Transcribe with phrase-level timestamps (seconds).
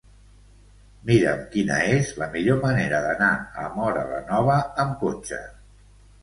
[1.09, 3.29] Mira'm quina és la millor manera d'anar
[3.65, 5.41] a Móra la Nova amb cotxe.